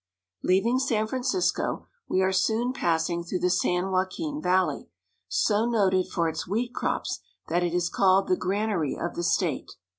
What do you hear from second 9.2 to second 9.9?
state.